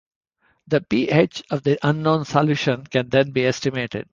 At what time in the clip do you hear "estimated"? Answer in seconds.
3.45-4.09